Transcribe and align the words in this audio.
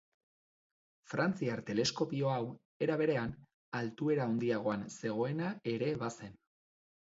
Frantziar 1.11 1.61
teleskopio 1.67 2.31
hau, 2.37 2.41
era 2.87 2.97
berean, 3.03 3.37
altuera 3.83 4.29
handiagoan 4.33 4.89
zegoena 4.99 5.55
ere 5.77 5.95
bazen. 6.05 6.39